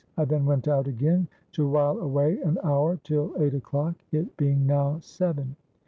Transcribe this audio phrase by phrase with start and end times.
[0.17, 4.65] I then went out again to while away an hour till eight o'clock, it being
[4.65, 5.55] now seven.